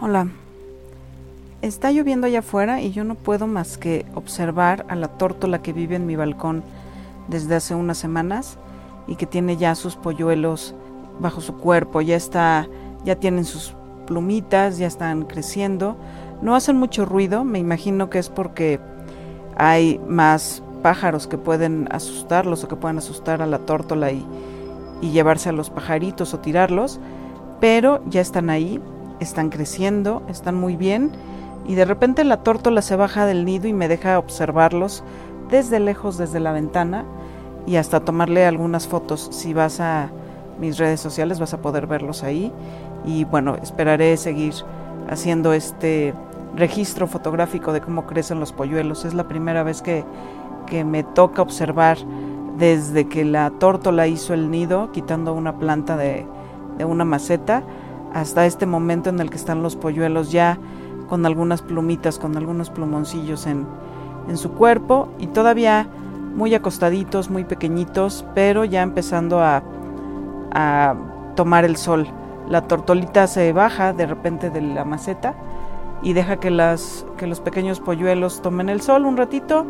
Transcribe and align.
Hola. 0.00 0.28
Está 1.60 1.90
lloviendo 1.90 2.28
allá 2.28 2.38
afuera 2.38 2.80
y 2.80 2.92
yo 2.92 3.02
no 3.02 3.16
puedo 3.16 3.48
más 3.48 3.78
que 3.78 4.06
observar 4.14 4.86
a 4.88 4.94
la 4.94 5.08
tórtola 5.08 5.60
que 5.60 5.72
vive 5.72 5.96
en 5.96 6.06
mi 6.06 6.14
balcón 6.14 6.62
desde 7.26 7.56
hace 7.56 7.74
unas 7.74 7.98
semanas 7.98 8.58
y 9.08 9.16
que 9.16 9.26
tiene 9.26 9.56
ya 9.56 9.74
sus 9.74 9.96
polluelos 9.96 10.76
bajo 11.18 11.40
su 11.40 11.56
cuerpo, 11.56 12.00
ya 12.00 12.14
está, 12.14 12.68
ya 13.04 13.16
tienen 13.16 13.44
sus 13.44 13.74
plumitas, 14.06 14.78
ya 14.78 14.86
están 14.86 15.24
creciendo. 15.24 15.96
No 16.42 16.54
hacen 16.54 16.76
mucho 16.76 17.04
ruido, 17.04 17.42
me 17.42 17.58
imagino 17.58 18.08
que 18.08 18.20
es 18.20 18.28
porque 18.28 18.78
hay 19.56 20.00
más 20.06 20.62
pájaros 20.80 21.26
que 21.26 21.38
pueden 21.38 21.88
asustarlos 21.90 22.62
o 22.62 22.68
que 22.68 22.76
pueden 22.76 22.98
asustar 22.98 23.42
a 23.42 23.46
la 23.46 23.58
tórtola 23.58 24.12
y, 24.12 24.24
y 25.00 25.10
llevarse 25.10 25.48
a 25.48 25.52
los 25.52 25.70
pajaritos 25.70 26.34
o 26.34 26.38
tirarlos, 26.38 27.00
pero 27.58 28.00
ya 28.08 28.20
están 28.20 28.48
ahí, 28.48 28.80
están 29.20 29.50
creciendo, 29.50 30.22
están 30.28 30.54
muy 30.54 30.76
bien 30.76 31.12
y 31.66 31.74
de 31.74 31.84
repente 31.84 32.24
la 32.24 32.38
tórtola 32.38 32.82
se 32.82 32.96
baja 32.96 33.26
del 33.26 33.44
nido 33.44 33.68
y 33.68 33.72
me 33.72 33.88
deja 33.88 34.18
observarlos 34.18 35.04
desde 35.50 35.80
lejos, 35.80 36.18
desde 36.18 36.40
la 36.40 36.52
ventana 36.52 37.04
y 37.66 37.76
hasta 37.76 38.00
tomarle 38.00 38.46
algunas 38.46 38.88
fotos. 38.88 39.28
Si 39.30 39.52
vas 39.52 39.80
a 39.80 40.10
mis 40.58 40.78
redes 40.78 41.00
sociales 41.00 41.38
vas 41.38 41.54
a 41.54 41.62
poder 41.62 41.86
verlos 41.86 42.22
ahí 42.22 42.52
y 43.04 43.24
bueno, 43.24 43.56
esperaré 43.62 44.16
seguir 44.16 44.54
haciendo 45.08 45.52
este 45.52 46.14
registro 46.56 47.06
fotográfico 47.06 47.72
de 47.72 47.80
cómo 47.80 48.06
crecen 48.06 48.40
los 48.40 48.52
polluelos. 48.52 49.04
Es 49.04 49.14
la 49.14 49.28
primera 49.28 49.62
vez 49.62 49.82
que, 49.82 50.04
que 50.66 50.84
me 50.84 51.04
toca 51.04 51.42
observar 51.42 51.98
desde 52.58 53.06
que 53.08 53.24
la 53.24 53.50
tórtola 53.50 54.06
hizo 54.06 54.34
el 54.34 54.50
nido, 54.50 54.90
quitando 54.90 55.32
una 55.32 55.58
planta 55.58 55.96
de, 55.96 56.26
de 56.76 56.84
una 56.84 57.04
maceta, 57.04 57.62
hasta 58.20 58.46
este 58.46 58.66
momento 58.66 59.10
en 59.10 59.20
el 59.20 59.30
que 59.30 59.36
están 59.36 59.62
los 59.62 59.76
polluelos 59.76 60.32
ya 60.32 60.58
con 61.08 61.24
algunas 61.26 61.62
plumitas, 61.62 62.18
con 62.18 62.36
algunos 62.36 62.70
plumoncillos 62.70 63.46
en, 63.46 63.66
en 64.28 64.36
su 64.36 64.52
cuerpo 64.52 65.08
y 65.18 65.28
todavía 65.28 65.88
muy 66.34 66.54
acostaditos, 66.54 67.30
muy 67.30 67.44
pequeñitos, 67.44 68.24
pero 68.34 68.64
ya 68.64 68.82
empezando 68.82 69.40
a, 69.40 69.62
a 70.52 70.94
tomar 71.34 71.64
el 71.64 71.76
sol. 71.76 72.06
La 72.48 72.62
tortolita 72.62 73.26
se 73.26 73.52
baja 73.52 73.92
de 73.92 74.06
repente 74.06 74.50
de 74.50 74.60
la 74.60 74.84
maceta 74.84 75.34
y 76.02 76.12
deja 76.12 76.38
que, 76.38 76.50
las, 76.50 77.04
que 77.16 77.26
los 77.26 77.40
pequeños 77.40 77.80
polluelos 77.80 78.40
tomen 78.40 78.68
el 78.68 78.80
sol 78.80 79.04
un 79.04 79.16
ratito, 79.16 79.66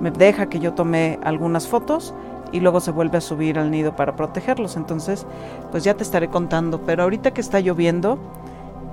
me 0.00 0.10
deja 0.10 0.46
que 0.46 0.58
yo 0.58 0.74
tome 0.74 1.18
algunas 1.22 1.68
fotos 1.68 2.14
y 2.54 2.60
luego 2.60 2.78
se 2.78 2.92
vuelve 2.92 3.18
a 3.18 3.20
subir 3.20 3.58
al 3.58 3.72
nido 3.72 3.96
para 3.96 4.14
protegerlos. 4.14 4.76
Entonces, 4.76 5.26
pues 5.72 5.82
ya 5.82 5.94
te 5.94 6.04
estaré 6.04 6.28
contando. 6.28 6.82
Pero 6.86 7.02
ahorita 7.02 7.32
que 7.32 7.40
está 7.40 7.58
lloviendo, 7.58 8.16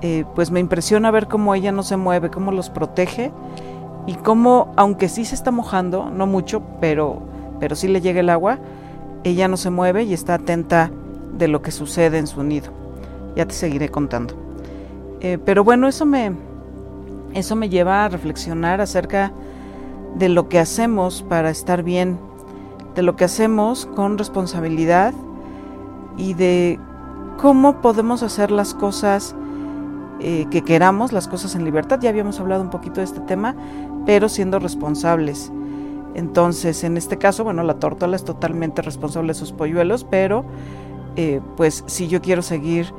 eh, 0.02 0.24
pues 0.34 0.50
me 0.50 0.58
impresiona 0.58 1.12
ver 1.12 1.28
cómo 1.28 1.54
ella 1.54 1.70
no 1.70 1.84
se 1.84 1.96
mueve, 1.96 2.28
cómo 2.28 2.50
los 2.50 2.70
protege 2.70 3.30
y 4.08 4.14
cómo, 4.14 4.72
aunque 4.76 5.08
sí 5.08 5.24
se 5.24 5.36
está 5.36 5.52
mojando, 5.52 6.10
no 6.10 6.26
mucho, 6.26 6.60
pero, 6.80 7.22
pero 7.60 7.76
sí 7.76 7.86
le 7.86 8.00
llega 8.00 8.18
el 8.18 8.30
agua, 8.30 8.58
ella 9.22 9.46
no 9.46 9.56
se 9.56 9.70
mueve 9.70 10.02
y 10.02 10.12
está 10.12 10.34
atenta 10.34 10.90
de 11.38 11.46
lo 11.46 11.62
que 11.62 11.70
sucede 11.70 12.18
en 12.18 12.26
su 12.26 12.42
nido. 12.42 12.72
Ya 13.36 13.46
te 13.46 13.54
seguiré 13.54 13.90
contando. 13.90 14.34
Eh, 15.20 15.38
pero 15.44 15.62
bueno, 15.62 15.86
eso 15.86 16.04
me, 16.04 16.32
eso 17.32 17.54
me 17.54 17.68
lleva 17.68 18.04
a 18.04 18.08
reflexionar 18.08 18.80
acerca 18.80 19.30
de 20.16 20.28
lo 20.28 20.48
que 20.48 20.58
hacemos 20.58 21.22
para 21.22 21.48
estar 21.48 21.84
bien 21.84 22.18
de 22.94 23.02
lo 23.02 23.16
que 23.16 23.24
hacemos 23.24 23.86
con 23.86 24.18
responsabilidad 24.18 25.14
y 26.16 26.34
de 26.34 26.78
cómo 27.38 27.80
podemos 27.80 28.22
hacer 28.22 28.50
las 28.50 28.74
cosas 28.74 29.34
eh, 30.20 30.46
que 30.50 30.62
queramos, 30.62 31.12
las 31.12 31.26
cosas 31.26 31.54
en 31.54 31.64
libertad. 31.64 31.98
Ya 32.00 32.10
habíamos 32.10 32.38
hablado 32.38 32.62
un 32.62 32.70
poquito 32.70 33.00
de 33.00 33.04
este 33.04 33.20
tema, 33.20 33.56
pero 34.06 34.28
siendo 34.28 34.58
responsables. 34.58 35.50
Entonces, 36.14 36.84
en 36.84 36.96
este 36.96 37.18
caso, 37.18 37.42
bueno, 37.44 37.62
la 37.62 37.74
tórtola 37.74 38.16
es 38.16 38.24
totalmente 38.24 38.82
responsable 38.82 39.28
de 39.28 39.34
sus 39.34 39.52
polluelos, 39.52 40.04
pero 40.04 40.44
eh, 41.16 41.40
pues 41.56 41.84
si 41.86 42.08
yo 42.08 42.20
quiero 42.20 42.42
seguir 42.42 42.92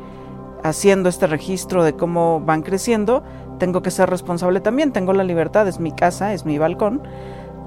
haciendo 0.63 1.09
este 1.09 1.28
registro 1.28 1.84
de 1.84 1.94
cómo 1.94 2.41
van 2.41 2.62
creciendo, 2.62 3.23
tengo 3.59 3.81
que 3.81 3.91
ser 3.91 4.09
responsable 4.09 4.59
también. 4.62 4.91
Tengo 4.91 5.13
la 5.13 5.23
libertad, 5.23 5.67
es 5.67 5.79
mi 5.79 5.91
casa, 5.91 6.34
es 6.34 6.46
mi 6.46 6.57
balcón, 6.57 7.01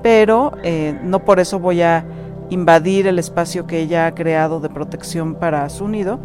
pero 0.03 0.53
eh, 0.63 0.99
no 1.03 1.25
por 1.25 1.41
eso 1.41 1.59
voy 1.59 1.83
a 1.83 2.05
invadir 2.51 3.07
el 3.07 3.19
espacio 3.19 3.67
que 3.67 3.81
ella 3.81 4.07
ha 4.07 4.15
creado 4.15 4.61
de 4.61 4.69
protección 4.69 5.35
para 5.35 5.69
su 5.69 5.89
nido. 5.89 6.19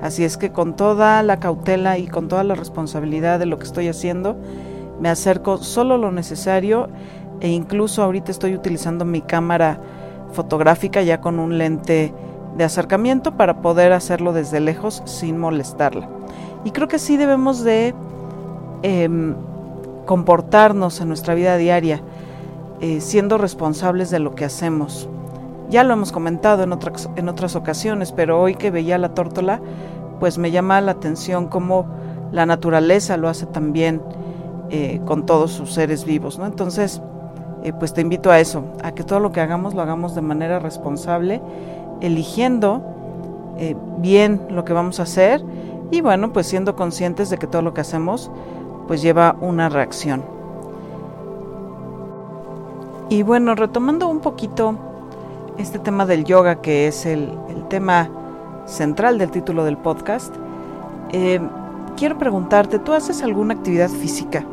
Así 0.00 0.24
es 0.24 0.36
que 0.36 0.50
con 0.50 0.74
toda 0.74 1.22
la 1.22 1.38
cautela 1.38 1.98
y 1.98 2.08
con 2.08 2.28
toda 2.28 2.44
la 2.44 2.54
responsabilidad 2.54 3.38
de 3.38 3.46
lo 3.46 3.58
que 3.58 3.66
estoy 3.66 3.88
haciendo, 3.88 4.36
me 5.00 5.08
acerco 5.08 5.58
solo 5.58 5.96
lo 5.96 6.10
necesario 6.10 6.88
e 7.40 7.48
incluso 7.48 8.02
ahorita 8.02 8.30
estoy 8.30 8.54
utilizando 8.54 9.04
mi 9.04 9.20
cámara 9.20 9.80
fotográfica 10.32 11.02
ya 11.02 11.20
con 11.20 11.38
un 11.38 11.58
lente 11.58 12.12
de 12.56 12.64
acercamiento 12.64 13.36
para 13.36 13.62
poder 13.62 13.92
hacerlo 13.92 14.32
desde 14.32 14.60
lejos 14.60 15.02
sin 15.06 15.38
molestarla. 15.38 16.08
Y 16.64 16.70
creo 16.70 16.88
que 16.88 16.98
sí 16.98 17.16
debemos 17.16 17.64
de 17.64 17.94
em, 18.82 19.34
comportarnos 20.06 21.00
en 21.00 21.08
nuestra 21.08 21.34
vida 21.34 21.56
diaria 21.56 22.02
eh, 22.80 23.00
siendo 23.00 23.38
responsables 23.38 24.10
de 24.10 24.18
lo 24.18 24.34
que 24.34 24.44
hacemos. 24.44 25.08
Ya 25.72 25.84
lo 25.84 25.94
hemos 25.94 26.12
comentado 26.12 26.64
en 26.64 26.72
otras, 26.74 27.08
en 27.16 27.30
otras 27.30 27.56
ocasiones, 27.56 28.12
pero 28.12 28.38
hoy 28.38 28.56
que 28.56 28.70
veía 28.70 28.98
la 28.98 29.14
tórtola, 29.14 29.58
pues 30.20 30.36
me 30.36 30.50
llama 30.50 30.78
la 30.82 30.92
atención 30.92 31.48
cómo 31.48 31.86
la 32.30 32.44
naturaleza 32.44 33.16
lo 33.16 33.26
hace 33.26 33.46
también 33.46 34.02
eh, 34.68 35.00
con 35.06 35.24
todos 35.24 35.50
sus 35.50 35.72
seres 35.72 36.04
vivos, 36.04 36.38
¿no? 36.38 36.44
Entonces, 36.44 37.00
eh, 37.62 37.72
pues 37.72 37.94
te 37.94 38.02
invito 38.02 38.30
a 38.30 38.38
eso, 38.38 38.64
a 38.84 38.92
que 38.92 39.02
todo 39.02 39.18
lo 39.18 39.32
que 39.32 39.40
hagamos 39.40 39.72
lo 39.72 39.80
hagamos 39.80 40.14
de 40.14 40.20
manera 40.20 40.58
responsable, 40.58 41.40
eligiendo 42.02 42.82
bien 43.98 44.42
lo 44.50 44.64
que 44.64 44.74
vamos 44.74 45.00
a 45.00 45.04
hacer 45.04 45.42
y 45.90 46.02
bueno, 46.02 46.34
pues 46.34 46.48
siendo 46.48 46.76
conscientes 46.76 47.30
de 47.30 47.38
que 47.38 47.46
todo 47.46 47.62
lo 47.62 47.72
que 47.72 47.80
hacemos 47.80 48.30
pues 48.88 49.00
lleva 49.00 49.36
una 49.40 49.70
reacción. 49.70 50.22
Y 53.08 53.22
bueno, 53.22 53.54
retomando 53.54 54.08
un 54.08 54.20
poquito 54.20 54.91
este 55.62 55.78
tema 55.78 56.04
del 56.06 56.24
yoga, 56.24 56.60
que 56.60 56.88
es 56.88 57.06
el, 57.06 57.38
tema 57.70 58.10
central 58.66 59.16
del 59.16 59.30
título 59.30 59.64
del 59.64 59.78
podcast, 59.78 60.34
eh, 61.10 61.40
quiero 61.96 62.18
preguntarte, 62.18 62.78
¿tú 62.78 62.92
haces 62.92 63.22
alguna 63.22 63.54
actividad 63.54 63.88
física? 63.88 64.44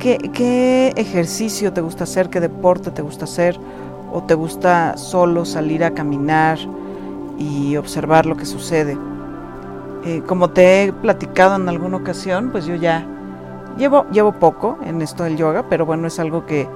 ¿Qué, 0.00 0.18
¿Qué, 0.32 0.92
ejercicio 0.96 1.72
te 1.72 1.80
gusta 1.82 2.04
hacer? 2.04 2.30
¿Qué 2.30 2.40
deporte 2.40 2.90
te 2.90 3.02
gusta 3.02 3.24
hacer? 3.26 3.58
¿O 4.12 4.22
te 4.22 4.34
gusta 4.34 4.96
solo 4.96 5.44
salir 5.44 5.84
a 5.84 5.92
caminar 5.92 6.58
y 7.38 7.76
observar 7.76 8.26
lo 8.26 8.36
que 8.36 8.46
sucede? 8.46 8.98
Eh, 10.04 10.22
como 10.26 10.50
te 10.50 10.84
he 10.84 10.92
platicado 10.92 11.56
en 11.56 11.68
alguna 11.68 11.98
ocasión, 11.98 12.50
pues 12.50 12.66
yo 12.66 12.74
ya 12.74 13.06
llevo, 13.78 14.06
llevo 14.10 14.32
poco 14.32 14.78
en 14.84 15.00
esto 15.00 15.24
del 15.24 15.36
yoga, 15.36 15.68
pero 15.68 15.86
bueno, 15.86 16.08
es 16.08 16.18
algo 16.18 16.44
que 16.46 16.68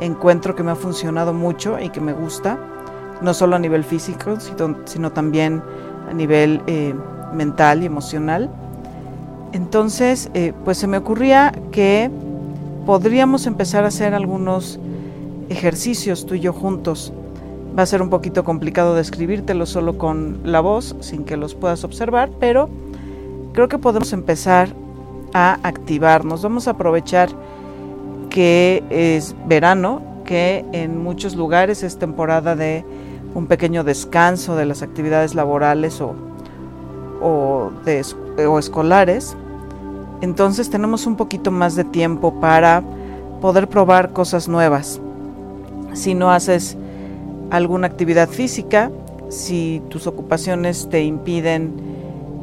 encuentro 0.00 0.54
que 0.54 0.62
me 0.62 0.72
ha 0.72 0.76
funcionado 0.76 1.32
mucho 1.32 1.78
y 1.78 1.90
que 1.90 2.00
me 2.00 2.12
gusta, 2.12 2.58
no 3.20 3.34
solo 3.34 3.56
a 3.56 3.58
nivel 3.58 3.84
físico, 3.84 4.36
sino, 4.40 5.12
también 5.12 5.62
a 6.08 6.12
nivel 6.12 6.62
eh, 6.66 6.94
mental 7.32 7.82
y 7.82 7.86
emocional. 7.86 8.50
Entonces, 9.52 10.30
eh, 10.34 10.52
pues 10.64 10.78
se 10.78 10.86
me 10.86 10.98
ocurría 10.98 11.52
que 11.72 12.10
podríamos 12.84 13.46
empezar 13.46 13.84
a 13.84 13.88
hacer 13.88 14.14
algunos 14.14 14.78
ejercicios 15.48 16.26
tú 16.26 16.34
y 16.34 16.40
yo 16.40 16.52
juntos. 16.52 17.12
Va 17.78 17.82
a 17.82 17.86
ser 17.86 18.02
un 18.02 18.10
poquito 18.10 18.44
complicado 18.44 18.94
describírtelo 18.94 19.66
solo 19.66 19.98
con 19.98 20.40
la 20.44 20.60
voz, 20.60 20.96
sin 21.00 21.24
que 21.24 21.36
los 21.36 21.54
puedas 21.54 21.84
observar, 21.84 22.30
pero 22.40 22.68
creo 23.52 23.68
que 23.68 23.78
podemos 23.78 24.12
empezar 24.12 24.68
a 25.34 25.58
activarnos. 25.62 26.42
Vamos 26.42 26.68
a 26.68 26.72
aprovechar 26.72 27.28
que 28.36 28.84
es 28.90 29.34
verano, 29.48 30.02
que 30.26 30.62
en 30.72 31.02
muchos 31.02 31.34
lugares 31.36 31.82
es 31.82 31.98
temporada 31.98 32.54
de 32.54 32.84
un 33.34 33.46
pequeño 33.46 33.82
descanso 33.82 34.56
de 34.56 34.66
las 34.66 34.82
actividades 34.82 35.34
laborales 35.34 36.02
o, 36.02 36.14
o, 37.22 37.70
o 38.46 38.58
escolares. 38.58 39.34
Entonces 40.20 40.68
tenemos 40.68 41.06
un 41.06 41.16
poquito 41.16 41.50
más 41.50 41.76
de 41.76 41.84
tiempo 41.84 42.38
para 42.38 42.82
poder 43.40 43.68
probar 43.68 44.12
cosas 44.12 44.48
nuevas. 44.48 45.00
Si 45.94 46.12
no 46.12 46.30
haces 46.30 46.76
alguna 47.48 47.86
actividad 47.86 48.28
física, 48.28 48.90
si 49.30 49.80
tus 49.88 50.06
ocupaciones 50.06 50.90
te 50.90 51.02
impiden 51.04 51.72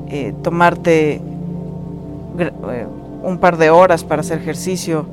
eh, 0.07 0.33
tomarte 0.41 1.21
eh, 2.39 2.87
un 3.21 3.37
par 3.37 3.57
de 3.57 3.69
horas 3.69 4.03
para 4.03 4.21
hacer 4.21 4.39
ejercicio, 4.39 5.05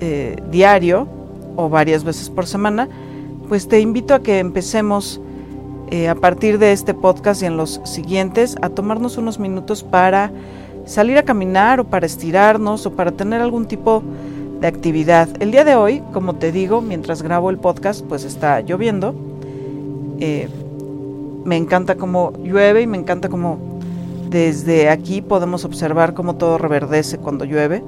eh, 0.00 0.36
diario 0.50 1.08
o 1.56 1.68
varias 1.68 2.04
veces 2.04 2.30
por 2.30 2.46
semana, 2.46 2.88
pues 3.48 3.68
te 3.68 3.80
invito 3.80 4.14
a 4.14 4.20
que 4.20 4.38
empecemos 4.38 5.20
eh, 5.90 6.08
a 6.08 6.14
partir 6.14 6.58
de 6.58 6.72
este 6.72 6.94
podcast 6.94 7.42
y 7.42 7.46
en 7.46 7.56
los 7.56 7.80
siguientes 7.84 8.56
a 8.62 8.70
tomarnos 8.70 9.18
unos 9.18 9.38
minutos 9.38 9.82
para 9.82 10.32
salir 10.86 11.18
a 11.18 11.22
caminar 11.22 11.80
o 11.80 11.84
para 11.84 12.06
estirarnos 12.06 12.86
o 12.86 12.92
para 12.92 13.12
tener 13.12 13.40
algún 13.40 13.66
tipo 13.66 14.02
de 14.60 14.66
actividad. 14.66 15.28
El 15.40 15.50
día 15.50 15.64
de 15.64 15.74
hoy, 15.74 16.02
como 16.12 16.36
te 16.36 16.52
digo, 16.52 16.80
mientras 16.80 17.22
grabo 17.22 17.50
el 17.50 17.58
podcast, 17.58 18.04
pues 18.04 18.24
está 18.24 18.60
lloviendo. 18.60 19.14
Eh, 20.20 20.48
me 21.44 21.56
encanta 21.56 21.96
cómo 21.96 22.32
llueve 22.42 22.82
y 22.82 22.86
me 22.86 22.96
encanta 22.96 23.28
cómo 23.28 23.58
desde 24.30 24.88
aquí 24.88 25.20
podemos 25.20 25.64
observar 25.64 26.14
cómo 26.14 26.36
todo 26.36 26.58
reverdece 26.58 27.18
cuando 27.18 27.44
llueve. 27.44 27.82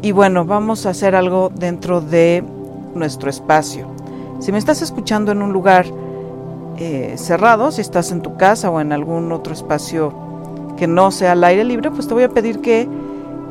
Y 0.00 0.12
bueno, 0.12 0.44
vamos 0.44 0.86
a 0.86 0.90
hacer 0.90 1.16
algo 1.16 1.50
dentro 1.52 2.00
de 2.00 2.44
nuestro 2.94 3.30
espacio. 3.30 3.88
Si 4.38 4.52
me 4.52 4.58
estás 4.58 4.80
escuchando 4.80 5.32
en 5.32 5.42
un 5.42 5.52
lugar 5.52 5.86
eh, 6.76 7.14
cerrado, 7.16 7.72
si 7.72 7.80
estás 7.80 8.12
en 8.12 8.22
tu 8.22 8.36
casa 8.36 8.70
o 8.70 8.80
en 8.80 8.92
algún 8.92 9.32
otro 9.32 9.52
espacio 9.52 10.14
que 10.76 10.86
no 10.86 11.10
sea 11.10 11.32
al 11.32 11.42
aire 11.42 11.64
libre, 11.64 11.90
pues 11.90 12.06
te 12.06 12.14
voy 12.14 12.22
a 12.22 12.28
pedir 12.28 12.60
que 12.60 12.88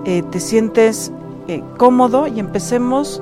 eh, 0.05 0.23
te 0.31 0.39
sientes 0.39 1.11
eh, 1.49 1.61
cómodo 1.75 2.27
y 2.27 2.39
empecemos 2.39 3.21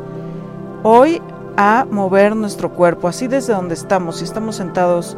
hoy 0.84 1.20
a 1.58 1.88
mover 1.90 2.36
nuestro 2.36 2.74
cuerpo, 2.74 3.08
así 3.08 3.28
desde 3.28 3.54
donde 3.54 3.74
estamos. 3.74 4.18
Si 4.18 4.24
estamos 4.24 4.56
sentados 4.56 5.18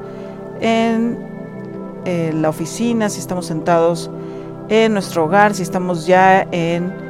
en 0.61 1.27
la 2.05 2.47
oficina, 2.47 3.09
si 3.09 3.19
estamos 3.19 3.47
sentados 3.47 4.09
en 4.69 4.93
nuestro 4.93 5.25
hogar, 5.25 5.53
si 5.53 5.63
estamos 5.63 6.07
ya 6.07 6.47
en 6.51 7.06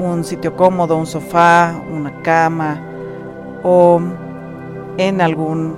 un 0.00 0.24
sitio 0.24 0.56
cómodo, 0.56 0.96
un 0.96 1.06
sofá, 1.06 1.80
una 1.92 2.22
cama 2.22 2.80
o 3.62 4.00
en 4.96 5.20
algún 5.20 5.76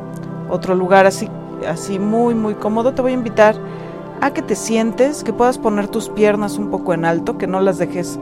otro 0.49 0.75
lugar 0.75 1.07
así, 1.07 1.29
así 1.69 1.99
muy, 1.99 2.35
muy 2.35 2.55
cómodo, 2.55 2.93
te 2.93 3.03
voy 3.03 3.13
a 3.13 3.15
invitar 3.15 3.57
a 4.21 4.33
que 4.33 4.43
te 4.43 4.55
sientes, 4.55 5.25
que 5.25 5.33
puedas 5.33 5.59
poner 5.59 5.89
tus 5.89 6.09
piernas 6.09 6.57
un 6.57 6.71
poco 6.71 6.95
en 6.95 7.05
alto, 7.05 7.39
que 7.39 7.47
no 7.47 7.61
las 7.61 7.79
dejes 7.79 8.19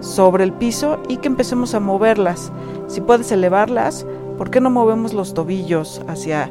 sobre 0.00 0.44
el 0.44 0.52
piso 0.52 0.98
y 1.08 1.18
que 1.18 1.28
empecemos 1.28 1.74
a 1.74 1.80
moverlas. 1.80 2.52
Si 2.88 3.00
puedes 3.00 3.30
elevarlas, 3.30 4.06
¿por 4.36 4.50
qué 4.50 4.60
no 4.60 4.70
movemos 4.70 5.12
los 5.12 5.34
tobillos 5.34 6.02
hacia 6.08 6.50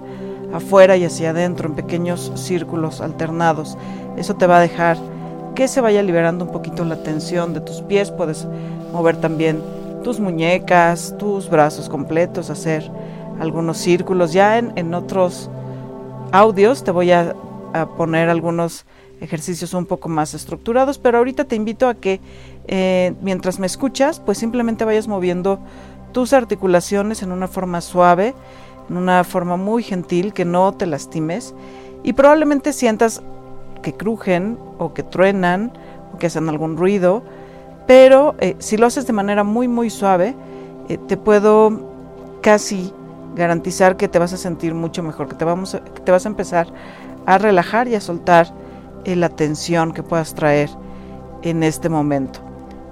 afuera 0.54 0.96
y 0.96 1.04
hacia 1.04 1.32
adentro 1.32 1.68
en 1.68 1.76
pequeños 1.76 2.32
círculos 2.36 3.02
alternados? 3.02 3.78
Eso 4.16 4.36
te 4.36 4.48
va 4.48 4.58
a 4.58 4.62
dejar 4.62 4.98
que 5.58 5.68
se 5.68 5.82
vaya 5.82 6.04
liberando 6.04 6.46
un 6.46 6.52
poquito 6.52 6.86
la 6.86 7.02
tensión 7.02 7.56
de 7.56 7.62
tus 7.62 7.82
pies. 7.82 8.12
Puedes 8.12 8.46
mover 8.94 9.18
también 9.18 9.60
tus 10.04 10.20
muñecas, 10.20 11.16
tus 11.18 11.50
brazos 11.50 11.90
completos, 11.90 12.52
hacer 12.52 12.92
algunos 13.40 13.80
círculos. 13.80 14.34
Ya 14.34 14.60
en, 14.60 14.94
otros 14.94 15.50
audios 16.32 16.84
te 16.84 16.92
voy 16.92 17.10
a, 17.10 17.34
poner 17.98 18.30
algunos 18.30 18.86
ejercicios 19.20 19.74
un 19.74 19.88
poco 19.88 20.10
más 20.10 20.36
estructurados, 20.36 21.00
pero 21.00 21.18
ahorita 21.18 21.46
te 21.46 21.56
invito 21.56 21.90
a 21.90 21.96
que 21.96 22.22
eh, 22.68 23.16
mientras 23.24 23.58
me 23.58 23.66
escuchas, 23.66 24.20
pues 24.20 24.38
simplemente 24.38 24.86
vayas 24.86 25.08
moviendo 25.08 25.58
tus 26.12 26.34
articulaciones 26.34 27.24
en 27.24 27.32
una 27.32 27.48
forma 27.48 27.82
suave, 27.82 28.36
en 28.92 28.98
una 28.98 29.24
forma 29.24 29.58
muy 29.58 29.82
gentil, 29.82 30.34
que 30.34 30.46
no 30.46 30.72
te 30.76 30.86
lastimes 30.86 31.56
y 32.04 32.14
probablemente 32.14 32.74
sientas 32.74 33.24
que 33.88 33.94
crujen 33.94 34.60
o 34.80 34.94
que 34.94 35.02
truenan 35.02 35.72
o 36.14 36.18
que 36.18 36.28
hacen 36.28 36.50
algún 36.50 36.76
ruido, 36.76 37.24
pero 37.88 38.36
eh, 38.40 38.58
si 38.60 38.76
lo 38.76 38.86
haces 38.86 39.08
de 39.08 39.14
manera 39.14 39.46
muy 39.46 39.70
muy 39.70 39.90
suave, 39.90 40.36
eh, 40.90 40.98
te 40.98 41.16
puedo 41.16 41.72
casi 42.42 42.92
garantizar 43.34 43.96
que 43.96 44.10
te 44.10 44.20
vas 44.20 44.34
a 44.34 44.38
sentir 44.38 44.74
mucho 44.74 45.04
mejor, 45.04 45.30
que 45.30 45.36
te, 45.36 45.46
vamos 45.46 45.80
te 46.04 46.12
vas 46.12 46.26
a 46.26 46.28
empezar 46.28 46.68
a 47.26 47.38
relajar 47.38 47.88
y 47.88 47.96
a 47.96 48.02
soltar 48.02 48.54
eh, 49.06 49.16
la 49.16 49.30
tensión 49.30 49.94
que 49.94 50.04
puedas 50.04 50.34
traer 50.34 50.70
en 51.44 51.64
este 51.64 51.88
momento. 51.88 52.42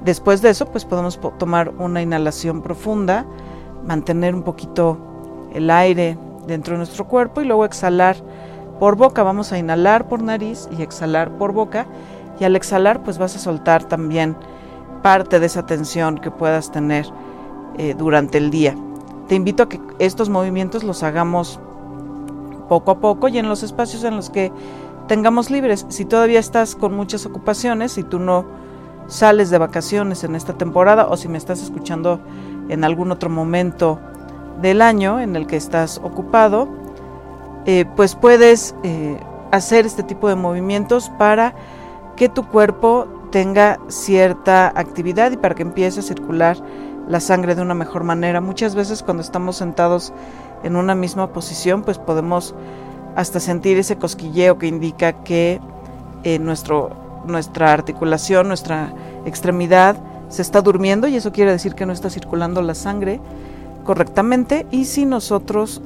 Después 0.06 0.42
de 0.42 0.52
eso, 0.52 0.66
pues 0.68 0.86
podemos 0.86 1.20
tomar 1.38 1.74
una 1.78 2.02
inhalación 2.02 2.62
profunda, 2.62 3.26
mantener 3.86 4.34
un 4.34 4.44
poquito 4.44 4.98
el 5.54 5.70
aire 5.72 6.18
dentro 6.48 6.76
de 6.76 6.78
nuestro 6.78 7.06
cuerpo 7.06 7.42
y 7.42 7.46
luego 7.46 7.66
exhalar 7.66 8.16
por 8.80 8.96
boca. 8.96 9.24
Vamos 9.24 9.52
a 9.52 9.58
inhalar 9.58 10.08
por 10.08 10.22
nariz 10.22 10.68
y 10.78 10.82
exhalar 10.82 11.32
por 11.38 11.54
boca. 11.54 11.86
Y 12.40 12.44
al 12.44 12.56
exhalar, 12.56 13.04
pues 13.04 13.18
vas 13.18 13.36
a 13.36 13.40
soltar 13.40 13.84
también 13.84 14.36
parte 15.02 15.40
de 15.40 15.46
esa 15.46 15.66
tensión 15.66 16.18
que 16.18 16.32
puedas 16.32 16.72
tener 16.72 17.06
eh, 17.78 17.96
durante 17.98 18.38
el 18.38 18.50
día. 18.50 18.76
Te 19.28 19.36
invito 19.36 19.64
a 19.64 19.70
que 19.70 19.80
estos 20.00 20.30
movimientos 20.30 20.84
los 20.84 21.04
hagamos 21.04 21.60
poco 22.70 22.92
a 22.92 23.00
poco 23.00 23.28
y 23.28 23.38
en 23.38 23.48
los 23.48 23.64
espacios 23.64 24.04
en 24.04 24.16
los 24.16 24.30
que 24.30 24.52
tengamos 25.08 25.50
libres. 25.50 25.86
Si 25.90 26.06
todavía 26.06 26.40
estás 26.40 26.76
con 26.76 26.96
muchas 26.96 27.26
ocupaciones, 27.26 27.94
si 27.94 28.04
tú 28.04 28.20
no 28.20 28.46
sales 29.08 29.50
de 29.50 29.58
vacaciones 29.58 30.24
en 30.24 30.36
esta 30.36 30.54
temporada 30.54 31.08
o 31.08 31.18
si 31.18 31.28
me 31.28 31.38
estás 31.38 31.62
escuchando 31.62 32.20
en 32.70 32.84
algún 32.84 33.12
otro 33.12 33.30
momento 33.30 34.00
del 34.62 34.82
año 34.82 35.20
en 35.20 35.36
el 35.36 35.48
que 35.48 35.58
estás 35.58 36.02
ocupado, 36.04 36.68
eh, 37.66 37.86
pues 37.96 38.16
puedes 38.16 38.76
eh, 38.84 39.18
hacer 39.52 39.86
este 39.86 40.04
tipo 40.04 40.30
de 40.30 40.36
movimientos 40.36 41.10
para 41.18 41.56
que 42.16 42.30
tu 42.30 42.48
cuerpo 42.48 43.08
tenga 43.32 43.80
cierta 43.88 44.68
actividad 44.68 45.32
y 45.32 45.38
para 45.38 45.56
que 45.56 45.64
empiece 45.64 46.00
a 46.00 46.04
circular 46.04 46.58
la 47.08 47.20
sangre 47.20 47.56
de 47.56 47.62
una 47.62 47.74
mejor 47.74 48.04
manera. 48.04 48.42
Muchas 48.42 48.76
veces 48.76 49.04
cuando 49.04 49.22
estamos 49.22 49.58
sentados 49.58 50.14
en 50.64 50.76
una 50.76 50.96
misma 50.96 51.34
posición, 51.34 51.84
pues 51.84 51.98
podemos 51.98 52.56
hasta 53.16 53.40
sentir 53.40 53.78
ese 53.78 53.98
cosquilleo 53.98 54.58
que 54.58 54.68
indica 54.68 55.24
que 55.24 55.60
eh, 56.24 56.40
nuestro, 56.40 56.92
nuestra 57.26 57.74
articulación, 57.74 58.48
nuestra 58.48 58.94
extremidad 59.26 59.98
se 60.30 60.42
está 60.42 60.62
durmiendo 60.62 61.08
y 61.08 61.16
eso 61.16 61.32
quiere 61.32 61.52
decir 61.52 61.76
que 61.76 61.86
no 61.86 61.94
está 61.94 62.10
circulando 62.10 62.62
la 62.62 62.76
sangre 62.76 63.20
correctamente 63.84 64.66
y 64.72 64.86
si 64.86 65.06
nosotros 65.06 65.82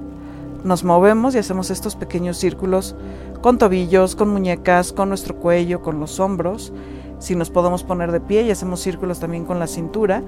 nos 0.64 0.84
movemos 0.84 1.36
y 1.36 1.38
hacemos 1.38 1.70
estos 1.72 1.96
pequeños 1.96 2.38
círculos 2.38 2.96
con 3.42 3.58
tobillos, 3.58 4.16
con 4.16 4.30
muñecas, 4.30 4.92
con 4.94 5.10
nuestro 5.10 5.36
cuello, 5.36 5.82
con 5.82 6.00
los 6.00 6.20
hombros, 6.20 6.74
si 7.20 7.36
nos 7.36 7.50
podemos 7.50 7.84
poner 7.84 8.12
de 8.12 8.22
pie 8.22 8.44
y 8.44 8.52
hacemos 8.52 8.80
círculos 8.80 9.20
también 9.20 9.46
con 9.46 9.60
la 9.60 9.68
cintura 9.68 10.24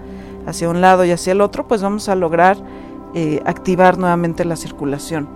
hacia 0.46 0.70
un 0.70 0.82
lado 0.82 1.06
y 1.06 1.12
hacia 1.12 1.32
el 1.32 1.42
otro, 1.42 1.68
pues 1.68 1.82
vamos 1.82 2.10
a 2.10 2.16
lograr 2.16 2.58
eh, 3.14 3.42
activar 3.46 3.98
nuevamente 3.98 4.46
la 4.46 4.56
circulación. 4.56 5.28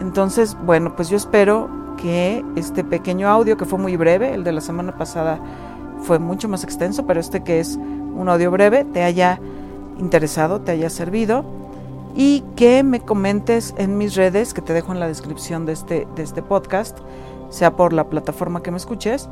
Entonces, 0.00 0.56
bueno, 0.64 0.94
pues 0.94 1.08
yo 1.08 1.16
espero 1.16 1.70
que 1.96 2.44
este 2.56 2.84
pequeño 2.84 3.28
audio, 3.28 3.56
que 3.56 3.64
fue 3.64 3.78
muy 3.78 3.96
breve, 3.96 4.34
el 4.34 4.44
de 4.44 4.52
la 4.52 4.60
semana 4.60 4.96
pasada 4.96 5.40
fue 6.02 6.18
mucho 6.18 6.48
más 6.48 6.64
extenso, 6.64 7.06
pero 7.06 7.20
este 7.20 7.42
que 7.42 7.60
es 7.60 7.76
un 7.76 8.28
audio 8.28 8.50
breve, 8.50 8.84
te 8.84 9.02
haya 9.02 9.40
interesado, 9.98 10.60
te 10.60 10.72
haya 10.72 10.90
servido 10.90 11.44
y 12.14 12.44
que 12.56 12.82
me 12.82 13.00
comentes 13.00 13.74
en 13.78 13.96
mis 13.98 14.14
redes, 14.14 14.54
que 14.54 14.62
te 14.62 14.72
dejo 14.72 14.92
en 14.92 15.00
la 15.00 15.08
descripción 15.08 15.66
de 15.66 15.72
este, 15.72 16.06
de 16.14 16.22
este 16.22 16.42
podcast, 16.42 16.98
sea 17.48 17.76
por 17.76 17.92
la 17.92 18.08
plataforma 18.08 18.62
que 18.62 18.70
me 18.70 18.76
escuches, 18.76 19.28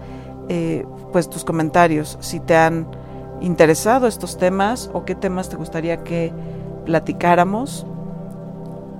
eh, 0.49 0.87
pues 1.12 1.28
tus 1.28 1.44
comentarios, 1.44 2.18
si 2.20 2.40
te 2.40 2.56
han 2.56 2.87
interesado 3.40 4.06
estos 4.06 4.37
temas 4.37 4.90
o 4.92 5.04
qué 5.04 5.14
temas 5.14 5.49
te 5.49 5.56
gustaría 5.56 6.02
que 6.04 6.32
platicáramos. 6.84 7.87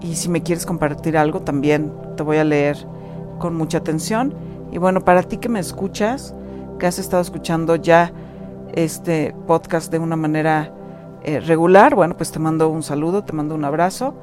Y 0.00 0.14
si 0.14 0.28
me 0.28 0.42
quieres 0.42 0.64
compartir 0.64 1.16
algo, 1.16 1.40
también 1.40 1.92
te 2.16 2.22
voy 2.22 2.38
a 2.38 2.44
leer 2.44 2.76
con 3.38 3.54
mucha 3.54 3.78
atención. 3.78 4.34
Y 4.72 4.78
bueno, 4.78 5.02
para 5.02 5.22
ti 5.22 5.37
que 5.37 5.49
me 5.49 5.60
escuchas, 5.60 6.34
que 6.78 6.87
has 6.87 6.99
estado 6.99 7.20
escuchando 7.20 7.76
ya 7.76 8.12
este 8.72 9.34
podcast 9.46 9.90
de 9.90 9.99
una 9.99 10.16
manera 10.16 10.72
eh, 11.22 11.40
regular, 11.40 11.94
bueno, 11.94 12.16
pues 12.16 12.32
te 12.32 12.38
mando 12.38 12.68
un 12.68 12.82
saludo, 12.82 13.24
te 13.24 13.32
mando 13.32 13.54
un 13.54 13.64
abrazo 13.64 14.14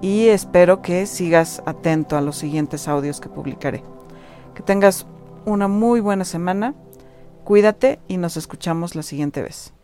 y 0.00 0.28
espero 0.28 0.82
que 0.82 1.06
sigas 1.06 1.62
atento 1.66 2.16
a 2.16 2.20
los 2.20 2.36
siguientes 2.36 2.88
audios 2.88 3.20
que 3.20 3.28
publicaré. 3.28 3.82
Que 4.54 4.62
tengas 4.62 5.06
una 5.44 5.68
muy 5.68 6.00
buena 6.00 6.24
semana. 6.24 6.74
Cuídate 7.44 8.00
y 8.08 8.16
nos 8.16 8.36
escuchamos 8.36 8.94
la 8.94 9.02
siguiente 9.02 9.42
vez. 9.42 9.75